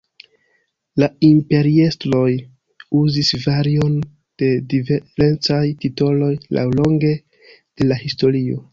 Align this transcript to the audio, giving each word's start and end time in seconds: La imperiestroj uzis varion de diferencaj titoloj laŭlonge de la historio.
La 1.03 1.09
imperiestroj 1.27 2.31
uzis 3.01 3.31
varion 3.45 4.01
de 4.45 4.51
diferencaj 4.75 5.63
titoloj 5.85 6.35
laŭlonge 6.61 7.17
de 7.49 7.93
la 7.93 8.05
historio. 8.05 8.63